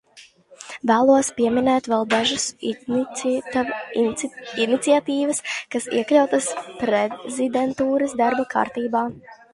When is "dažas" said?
2.13-2.45